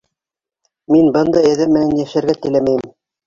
[0.95, 2.91] Мин бындай әҙәм менән йәшәргә теләмәйем.